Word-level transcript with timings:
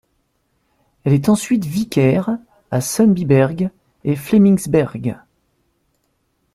Elle 1.03 1.13
est 1.13 1.29
ensuite 1.29 1.63
vicaire 1.65 2.39
à 2.71 2.81
Sundbyberg 2.81 3.69
et 4.03 4.15
Flemingsberg. 4.15 5.19